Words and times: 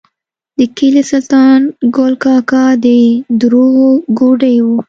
د 0.57 0.59
کلي 0.77 1.03
سلطان 1.11 1.59
ګل 1.95 2.13
کاکا 2.23 2.65
د 2.83 2.85
دروغو 3.41 3.89
ګوډی 4.19 4.55
و. 4.61 4.67